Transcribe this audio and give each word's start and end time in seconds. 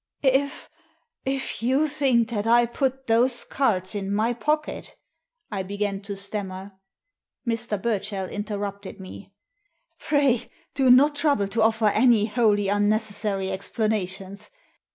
"If— 0.23 0.67
if 1.25 1.61
you 1.61 1.87
think 1.87 2.29
that 2.31 2.47
I 2.47 2.65
put 2.65 3.05
those 3.05 3.43
cards 3.43 3.93
in 3.93 4.11
my 4.11 4.33
pocket," 4.33 4.95
I 5.51 5.61
began 5.61 6.01
to 6.01 6.15
stammer. 6.15 6.71
Mr. 7.47 7.79
Burchell 7.79 8.25
inter 8.27 8.57
rupted 8.57 8.99
me— 8.99 9.31
"Pray 9.99 10.49
do 10.73 10.89
not 10.89 11.13
trouble 11.15 11.47
to 11.49 11.61
offer 11.61 11.85
any 11.89 12.25
wholly 12.25 12.67
un 12.67 12.89
necessary 12.89 13.51
explanations. 13.51 14.49